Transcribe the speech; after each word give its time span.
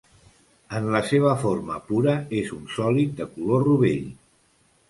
En 0.77 0.87
la 0.95 1.01
seva 1.09 1.33
forma 1.43 1.77
pura 1.91 2.15
és 2.39 2.51
un 2.57 2.65
sòlid 2.79 3.15
de 3.21 3.29
color 3.37 3.67
rovell. 3.71 4.13